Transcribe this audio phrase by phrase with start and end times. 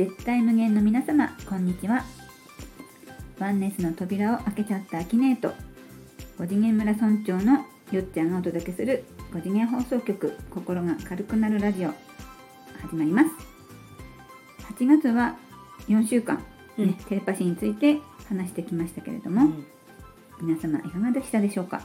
[0.00, 2.02] 絶対無限の皆様こんにちは。
[3.38, 5.52] ワンネスの扉を開けちゃったアキネート
[6.38, 11.90] 5次元村村長のよっちゃんがお届けする5次元放送局心が軽くなるラジオ
[12.80, 13.30] 始まります。
[14.74, 15.36] 8月は
[15.86, 16.44] 4週間、ね
[16.78, 16.94] うん。
[16.94, 19.66] テレパシーについて話してきましたけれども、うん。
[20.40, 21.82] 皆様いかがでしたでしょうか？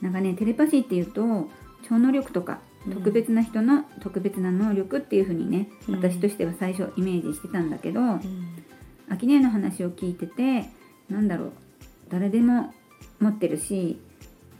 [0.00, 1.48] なんかねテレパシーっていうと
[1.88, 5.94] 超能力とかうん特別な人の特別な能力っていう風にね、うん。
[5.96, 8.20] 私としては最初イメージしてたんだけど、うん。
[9.12, 10.70] アキネの話を聞いてて
[11.10, 11.52] なんだろう
[12.08, 12.72] 誰でも
[13.20, 14.00] 持ってるし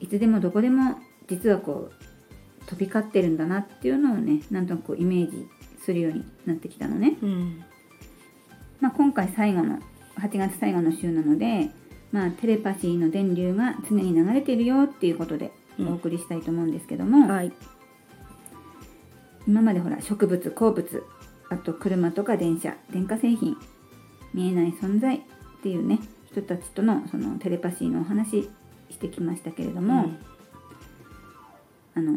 [0.01, 5.49] いつでもどこでも実はこう飛び交ってるんだなっていうのをねなんとなくイメージ
[5.85, 7.17] するようになってきたのね。
[7.23, 7.65] うん。
[8.81, 9.79] まあ、今回最後の
[10.17, 11.71] 8月最後の週なので、
[12.11, 15.89] まあ、テレパシーの電流が常に流れているよっていうことでうん。
[15.89, 17.53] お送りしたいと思うんですけども、はい
[19.47, 21.05] 今までほら植物鉱物
[21.51, 23.57] あと車とか電車電化製品
[24.33, 25.21] 見えない存在っ
[25.63, 28.49] ていうね人たちとのそのテレパシーのお話
[28.91, 30.11] してきましたけれども、
[31.95, 32.13] あの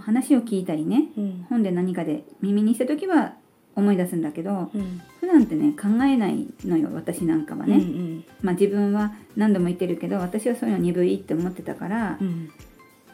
[0.00, 1.46] 話を聞いたりねうん。
[1.48, 3.34] 本で何かで耳にした時は
[3.76, 5.00] 思い出すんだけどうん。
[5.20, 8.24] 普段ってね考えないのよ私なんかはね、うん。
[8.42, 12.50] まあ自分は何度も言ってるけど私はそういうの鈍いって思ってたから、うん。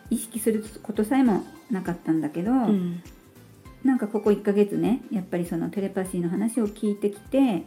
[0.08, 3.02] 意識することさえもなかったんだけど、うん
[3.86, 7.62] なんかここ1ヶ月ねやっぱりそのテレパシーの話を聞いてきて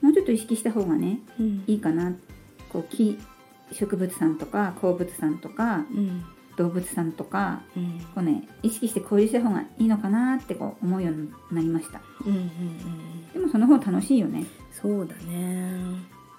[0.00, 1.64] もうちょっと意識した方がねうん。
[1.66, 2.14] いいかな。
[2.70, 3.18] こう木
[3.72, 6.24] 植物さんとか鉱物さんとかうん。
[6.56, 8.00] 動物さんとかうん。
[8.14, 12.00] こうね意識して交流した方がいいのかなってこう思うようになりました。
[12.26, 13.32] うんうん。
[13.32, 14.44] でもその方楽しいよね。
[14.72, 15.78] そうだね。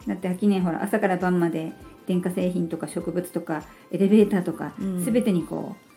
[0.08, 1.74] だって秋ねほら朝から晩まで
[2.08, 5.06] 電化製品とか植物とかエレベーターとか、うん。
[5.06, 5.91] 全てにこう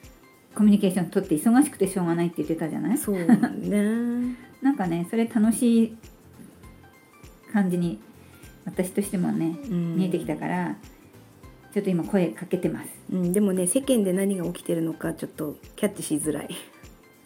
[0.55, 2.99] コミュニケーション取って忙しくてしょうがないって言ってたじゃない？
[2.99, 4.37] そうだね。
[4.63, 5.97] なんかねそれ楽しい
[7.53, 7.99] 感じに
[8.65, 9.97] 私としてもねうん。
[9.97, 10.77] 見えてきたから、
[11.73, 12.89] ちょっと今声かけてます。
[13.13, 16.49] うんでもね世間で何が起きてるのかちょっとキャッチしづらい。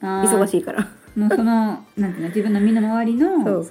[0.01, 0.83] 忙忙ししいから。
[1.17, 3.63] いもうその なんていうの自分の身の回りの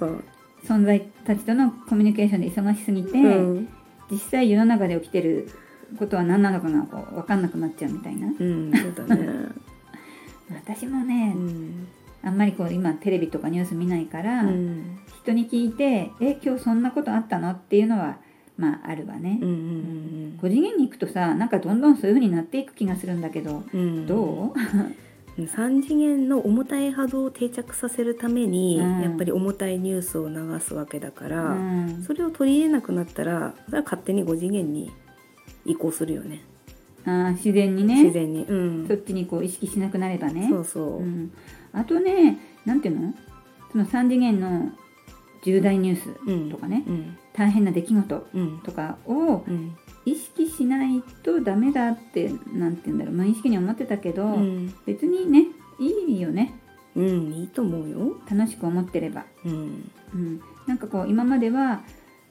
[0.64, 3.28] 存在たちとのコミュニケーションで忙しすぎて、う
[3.60, 3.68] ん。
[4.10, 5.48] 実際世の中で起きてる
[5.96, 8.26] ことは何なのかがこう分かんなくなっちゃうみたいな。
[8.26, 9.28] うんそうだね。
[10.50, 11.86] 私もね、うん。
[12.22, 14.98] あんまりこう今テレビとかニュース見ないから、うん。
[15.22, 18.16] 人に聞いて「え今日そんなことあったの?」っていうのは
[18.56, 19.38] まああるわね。
[19.40, 23.80] うんうん5次元に行くとさなんかどんどんそういう風になっていく気がするんだけど、うん。
[23.80, 24.58] うんどう？
[25.38, 29.00] 3次元の重たい波動を定着させるために、うん。
[29.02, 32.02] やっぱり重たいニュースを流すわけだから、うん。
[32.02, 34.90] それを取り入れなくなったらそれは勝手に5次元に
[35.68, 36.40] 移行するよね。
[37.04, 38.02] あー自然にね。
[38.02, 38.88] 自然に、うん。
[38.88, 40.48] そっちにこう意識しなくなればね。
[40.50, 41.32] そうそう、ん、
[41.72, 43.14] あとねなんていうの？
[43.72, 44.72] その3次元の
[45.42, 47.16] 重大ニュースとかね、うん。
[47.32, 48.58] 大変な出来事うん。
[48.64, 49.76] とかをうん。
[50.04, 53.14] 意識しないとダメだってなんて言うんだろう。
[53.14, 54.74] 無意識に思ってたけど、うん。
[54.86, 55.46] 別にね
[55.78, 56.54] いいよね。
[56.96, 59.90] うんいいと思うよ、楽しく思ってれば、うん。
[60.14, 61.82] うん、なんかこう今までは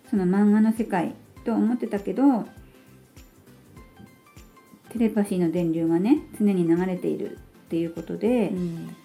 [0.09, 1.15] その漫画の世界
[1.45, 2.45] と思ってたけど
[4.97, 7.37] テレパシーの電流がね常に流れている
[7.67, 8.95] っていうことで、うん。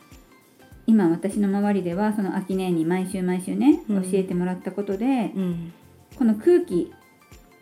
[0.86, 4.10] 今私の周りではその秋姉に毎週毎週ね教うん。
[4.12, 5.72] えてもらったことで、うん。
[6.16, 6.92] この空気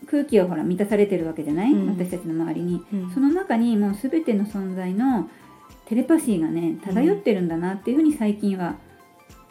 [0.06, 1.88] 空気はほら満たされてるわけじゃない、うん。
[1.90, 3.10] 私たちの周りに、うん。
[3.12, 5.28] その中にもう全ての存在の
[5.86, 8.76] テレパシーがね漂ってるんだなっていうふうに最近は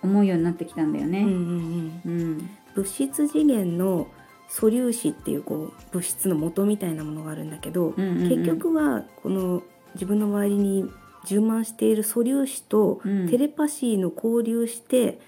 [0.02, 1.22] 思うようになってきたんだよね。
[1.22, 4.08] うん物質次元の
[4.50, 9.62] 素粒子っていうこう物質の元みたいなものがあるんだけど、結局はこの
[9.94, 10.90] 自分の周りに
[11.26, 13.30] 充満している素粒子とうん。
[13.30, 15.20] テレパシーの交流して、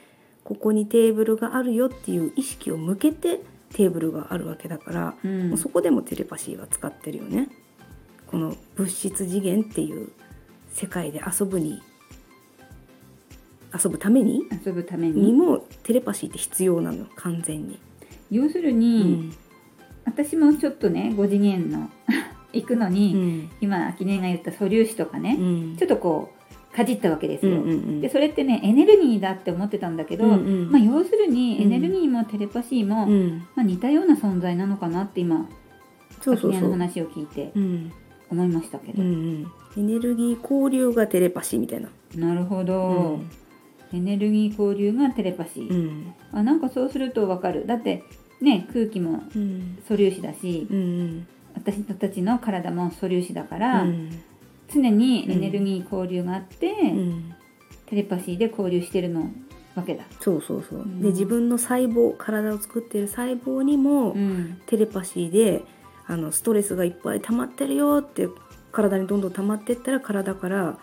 [0.44, 3.42] ここにテーブルがあるよっていう意識を向けて
[3.74, 5.50] テーブルがあるわけだから、うん。
[5.50, 7.50] もうそこでもテレパシーは使ってるよね。
[8.28, 10.10] この物質次元っていう
[10.72, 11.82] 世界で遊ぶに
[13.74, 14.44] 遊ぶために？
[14.66, 15.22] 遊ぶために。
[15.22, 17.78] にもテレパシーって必要なの完全に。
[18.32, 19.34] 要するうに、ん。
[20.04, 21.90] 私もちょっとね5次元の
[22.54, 23.50] 行くのに、うん。
[23.62, 25.76] 今秋音が言った素粒子とかね、うん。
[25.78, 27.54] ちょっとこうかじったわけですよ。
[27.54, 30.36] うんうんうんでそれってねエネルギーだって思ってたんだけど、うんう
[30.68, 33.44] んまあ、要するにうんエネルギーもテレパシーも、うん。
[33.56, 35.48] まあ、似たような存在なのかなって今。
[36.20, 37.92] 秋音の話を聞いてうん。
[38.30, 39.48] 思いましたけど、うんうん。
[39.78, 41.90] エネルギー交流がテレパシーみたいな。
[42.16, 43.20] なるほど、
[43.94, 46.14] エネルギー交流がテレパシー、うん。
[46.32, 47.66] あなんかそうするとわかる。
[47.68, 48.04] だって
[48.42, 49.78] ね空気もうん。
[49.88, 51.28] 素粒子だし、うんうん。
[51.54, 54.10] 私たちの体も素粒子だかうら、ん。
[54.74, 57.34] 常にエネルギー交流があって、うん。
[57.88, 59.30] テレパシーで交流してるの
[59.76, 60.04] わけだ。
[60.20, 61.02] そうそうそう、ん。
[61.02, 64.62] で自分の細胞体を作っている細胞にもうん。
[64.66, 65.64] テレパシーで
[66.08, 68.28] あのストレスがいっぱい溜まってるよって
[68.72, 70.78] 体にどんどん溜まってったら体から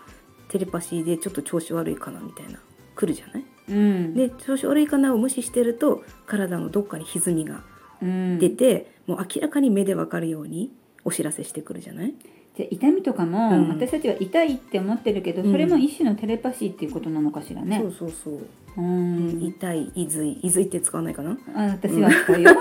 [0.49, 2.59] テレパシーでちょっと調子悪いかなみたいな。
[2.95, 3.45] 来るじゃない？
[3.69, 7.61] うん、で調子悪いかなを無視してると体のどっかに歪みが
[8.00, 10.70] うん、出て、もう明らかに目でわかるように
[11.05, 12.15] お知らせしてくるじゃない？
[12.56, 13.69] じゃあ痛みとかも、うん。
[13.70, 15.50] 私たちは痛いって思ってるけど、うん。
[15.50, 17.81] それも一種のテレパシーっていうことなのかしらね。
[17.81, 18.41] そうそうそう、う
[18.76, 19.38] うん。
[19.41, 22.53] ん、痛いいずいいずいって使わないかな、あ私は使うよ。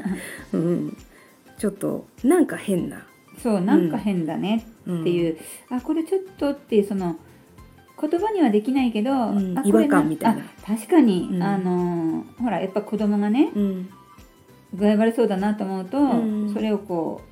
[0.54, 0.96] うん、
[1.58, 3.06] ちょっとなんか変な、
[3.42, 5.36] そうなんか変だねうん、っていう、
[5.68, 7.16] あこれちょっとっていうその
[8.00, 10.42] 言葉にはできないけど、んあこれ違和感みたいな。
[10.42, 11.42] あ確かに、うん。
[11.42, 13.88] あのーほらやっぱ子供がねうん。
[14.74, 16.02] 具合悪そうだなと思うと、う
[16.46, 16.52] ん。
[16.52, 17.22] それをこ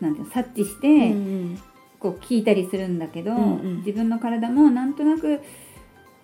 [0.00, 1.58] うなんていうの察知して、うん
[1.98, 3.76] こう聞いたりするんだけど、うんうん。
[3.78, 5.40] 自分の体もなんとなく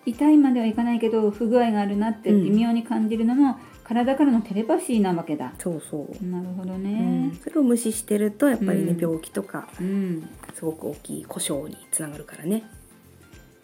[0.05, 2.43] 痛いまではいかないけど不具合があるなってうん。
[2.43, 5.53] 微妙に感じるのも、体からのテレパシーなわけだ。
[5.59, 7.35] そうそう、なるほどうねん、。
[7.43, 8.99] それを無視してるとやっぱりね、うん。
[8.99, 12.63] 病気とかうん、すごく大きい故障につながるからね、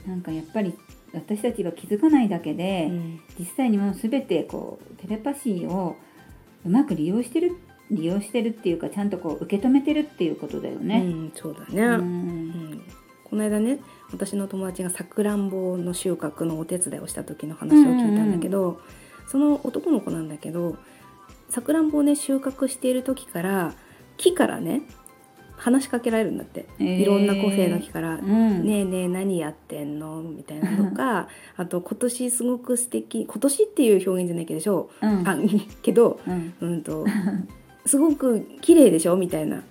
[0.08, 0.78] なんかやっぱり
[1.14, 3.20] 私たちが気づかないだけで、うん。
[3.38, 5.96] 実際にもう全てこうテレパシーを
[6.66, 7.56] うまく利用してる
[7.90, 11.00] 利用してるっていうかちゃんとこう受け止めてるっていうことだようね。
[11.00, 12.40] ん、そうだね、ううん
[12.74, 12.82] ん。
[13.24, 13.80] この間ね
[14.12, 18.82] 私の友達がさくらんぼの収穫のお手伝いをした時の話を聞いたんだけど、
[19.28, 20.78] その男の子なんだけど
[21.50, 23.74] さくらんぼをね収穫している時から
[24.18, 24.82] 木からね
[25.60, 27.02] 話しかけられるんだって、へー。
[27.02, 28.66] いろんな個性の木から「うん。
[28.66, 31.28] ねえねえ何やってんの?」みたいなのとか
[31.58, 35.28] あと「今年すごく素敵今年っていう表現じゃないけどでしょ、うん。
[35.28, 35.38] あ
[35.82, 36.54] けどうん。
[36.62, 37.06] うんと
[37.86, 39.16] すごく綺麗でしょ？
[39.18, 39.64] みたいな。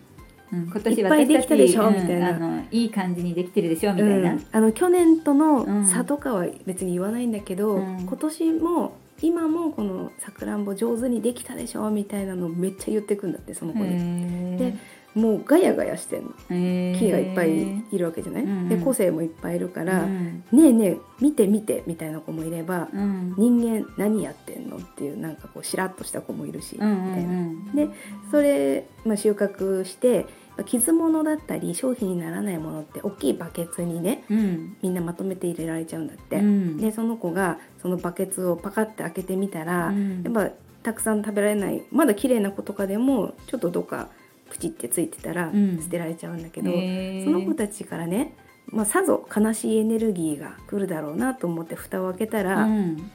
[0.53, 0.65] うん。
[0.65, 1.85] 今年いっぱいできたでしょ？
[1.85, 2.63] 私ちみたいな。
[2.71, 3.95] いい感じにできてるでしょ？
[3.95, 4.33] みたいな。
[4.33, 4.47] うん。
[4.51, 5.39] あの去年とうん。
[5.39, 8.01] の差とかは別に言わないんだけど、うん。
[8.01, 11.91] 今年も今もこのさくらんぼ上手にできたでしょ？
[11.91, 13.87] みたいなのめっちゃ言ってくんだってその子に。
[13.87, 14.75] へで
[15.15, 16.31] もうガヤガヤしてんの。
[16.51, 20.45] え木がいっぱいいるわけじゃない、うんで個性もいっぱいいるから「うん。
[20.53, 26.99] ねえねえ見て見て」みたいな子もいればうん「人間何やってんの?」っていうなんかこうしらっとした子もいるし、みたいな。
[27.01, 27.89] うんで
[28.31, 30.27] それ、まあ、収穫して
[30.67, 34.77] 傷物だったり商品にならないものって大きいバケツにねうん。
[34.83, 36.37] みんなまとめて入れられちゃうんだって。
[36.37, 36.77] うん。
[36.79, 40.23] でその子がそのバケツをパカッて開けてみたら、うん。
[40.23, 40.51] やっぱ
[40.83, 44.09] たくさん食べられないまだ綺麗な子とかでもちょっとどっか
[44.51, 45.79] プチってついてたらうん。
[45.81, 47.25] 捨てられちゃうんだけど、へー。
[47.25, 48.35] その子たちからね、
[48.67, 53.11] まあ、さぞ悲しいエネルギーが来るだろうなと思って蓋を開けたら、うん。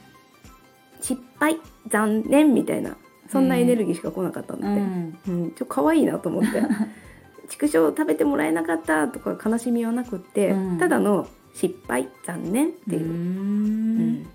[1.00, 1.58] 失敗
[1.88, 2.96] 残念みたいな
[3.30, 4.80] そんなエネルギーしか来なかったんだって。
[4.80, 5.18] うん。
[5.26, 6.62] うん、ちょっと可愛いなと思って。
[7.48, 10.78] 畜生食べてもらえなかったとか悲しみはなくって、うん。
[10.78, 13.00] ただの失敗残念っていう。
[13.00, 14.08] う、うん。
[14.20, 14.26] ん。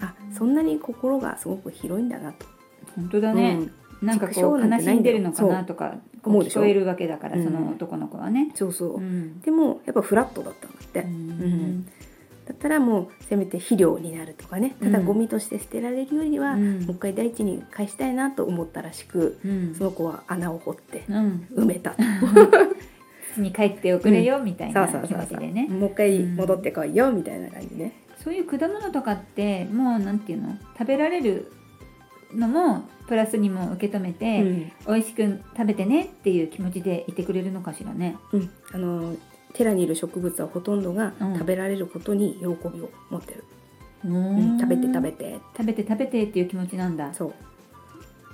[0.00, 2.46] あそんなに心がすごく広いんだなと、
[2.96, 3.58] 本当だね、
[4.02, 7.44] なんかこう悲しんでるのかなとか思う聞こえるわけだから、うん。
[7.44, 8.50] その男の子はね。
[8.54, 9.40] そうそう、うん。
[9.40, 11.84] でもやっぱフラットだったんだって、うん。
[11.84, 11.90] だ
[12.52, 14.74] ったらもうせめて肥料になるとかね。
[14.82, 16.80] ただうんゴミとして捨てられるよりは、うん。
[16.82, 19.74] もう一回大地に返したいなと思ったらしくうん。
[19.74, 21.96] その子は穴を掘ってうん、埋めたと、
[23.34, 25.18] 土に帰っておくれよみたいな気そうそうそう。
[25.18, 25.68] 持ちでね。
[25.68, 27.92] もう一回戻ってこいよみたいな感じね、
[28.24, 30.56] そういう果物とかってもうなんていうの？
[30.78, 31.52] 食べられる
[32.34, 34.72] のもプラスにも受け止めて、うん。
[34.86, 38.16] 美味しく食べてねっていう気持ちでいてくれるのかしらね。
[38.32, 39.16] うん、あの
[39.52, 41.34] 寺にいる植物はほとんどがうん。
[41.34, 43.44] 食べられることに喜びを持ってる、
[44.04, 44.58] ううん。
[44.58, 45.38] 食べて食べて。
[45.56, 47.12] 食べて食べてっていう気持ちなんだ。
[47.14, 47.34] そう、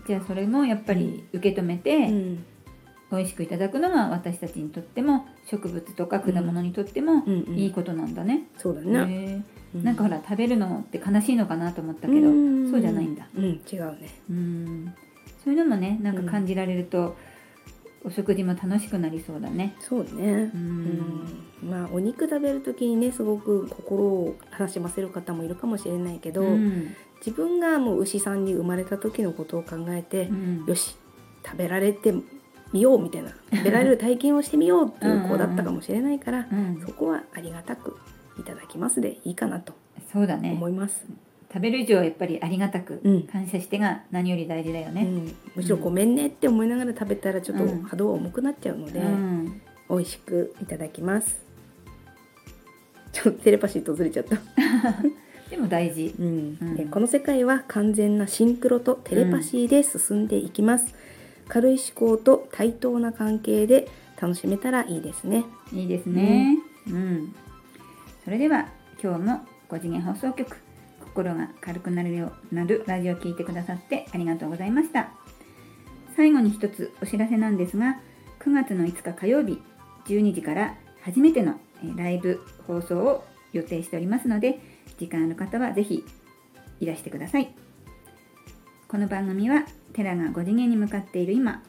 [0.07, 2.45] じゃあそれもやっぱり受け止めて、うん
[3.11, 8.49] 美味しくいただくのが私たちにとっても植物とか果物にとってもいいことなんだね。
[8.59, 9.45] そうだへね、
[9.75, 12.71] えなんかほら食べるのって悲しいのかなと思ったけど、ん。
[12.71, 13.29] そうじゃないんだ。
[13.37, 14.21] うん違うね。
[14.29, 14.95] うん。
[15.45, 17.17] そういうのもねなんか感じられると、
[18.05, 19.77] お食事も楽しくなりそうだね。
[19.79, 20.51] そうね。
[20.55, 21.45] う、うん。
[21.63, 26.95] まあお肉食べる時にねすごく心を悲しませる方もいるかもしれないけど、うん。
[27.19, 30.65] 自分がもう牛さんに生まれた時のことを考えて、うん。
[30.67, 30.97] よし
[31.45, 32.13] 食べられて
[32.73, 37.99] みようみたいな食べられる体験をしてみようっていう子だったかもしれないからうんそこはありがたく
[38.39, 39.73] いただきますでいいかなと
[40.13, 41.07] そうだね思います。
[41.53, 45.03] 食べる以上はやっぱりありがたくうん感謝してが何より大事だよね。
[45.03, 51.45] うん、むしろごめんねって思いながら食べたらちょっとうん波動は重くなっちゃうので、うん美味しくいただきます。
[53.13, 54.37] ちょっとテレパシーとずれちゃった。
[55.49, 56.15] でも大事。
[56.19, 60.95] うんうんでこの世界は完全なシンクロとテレパシーで進んでいきます。
[61.49, 63.89] 軽い思考と対等な関係で
[64.21, 65.45] 楽しめたらいいですね。
[65.73, 66.59] いいですね。
[66.89, 67.35] うん。
[68.25, 68.69] それでは
[69.03, 70.57] 今日も5次元放送局
[71.01, 75.11] 心が軽くなるようなるラジオを聞いてくださってありがとうございました
[76.17, 78.01] 最後に一つお知らせなんですが
[78.41, 79.61] 9月の5日火曜日
[80.07, 81.59] 12時から初めての
[81.97, 84.61] ライブ放送を予定しておりますので
[84.99, 86.05] 時間ある方はぜひ
[86.81, 87.55] いらしてください
[88.89, 89.65] この番組は
[89.95, 91.61] テラが5次元に向かっている今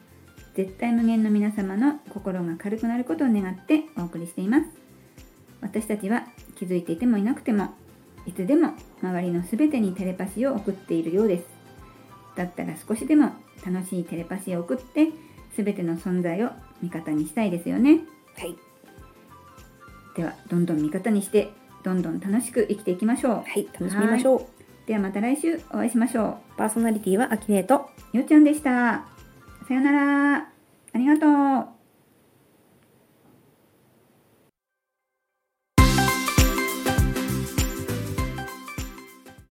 [0.53, 4.65] 絶対無限の皆様の心が軽くなることを願ってお送りしています。
[5.59, 7.73] 私たちは気づいていてもいなくても
[8.27, 11.45] いつでも周りの全てにテレパシーを送っているようです。
[12.35, 13.31] だったら少しでも
[13.65, 15.09] 楽しいテレパシーを送って
[15.55, 16.51] 全ての存在を
[16.83, 18.01] 味方にしたいですよね。
[18.37, 18.55] はい。
[20.15, 21.49] ではどんどん味方にして
[21.83, 23.33] どんどん楽しく生きていきましょう。
[23.37, 24.56] はい楽しみましょう
[24.87, 29.05] ではまた来週お会いしましょパーソナリティはアキネートうよっちゃんでした。
[29.67, 30.37] さよなら。
[30.37, 31.27] ありがと
[31.73, 31.76] う